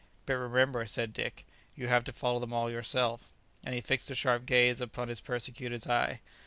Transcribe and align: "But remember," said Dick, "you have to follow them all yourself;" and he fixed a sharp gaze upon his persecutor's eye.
"But 0.25 0.33
remember," 0.37 0.83
said 0.87 1.13
Dick, 1.13 1.45
"you 1.75 1.85
have 1.87 2.03
to 2.05 2.11
follow 2.11 2.39
them 2.39 2.51
all 2.53 2.71
yourself;" 2.71 3.35
and 3.63 3.75
he 3.75 3.81
fixed 3.81 4.09
a 4.09 4.15
sharp 4.15 4.47
gaze 4.47 4.81
upon 4.81 5.09
his 5.09 5.21
persecutor's 5.21 5.85
eye. 5.85 6.21